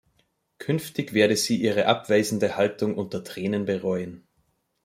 [0.57, 4.25] Künftig werde sie ihre abweisende Haltung unter Tränen bereuen.